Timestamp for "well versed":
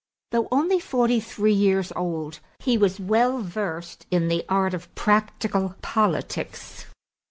2.99-4.07